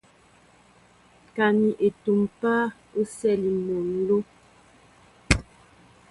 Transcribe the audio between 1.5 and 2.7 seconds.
ni etúm páá,